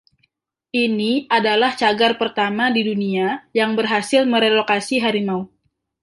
[0.85, 3.27] Ini adalah cagar pertama di dunia
[3.59, 5.41] yang berhasil merelokasi harimau.